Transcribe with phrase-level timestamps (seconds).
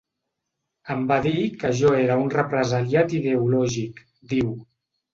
[0.95, 4.55] Em va dir que jo era un represaliat ideològic, diu.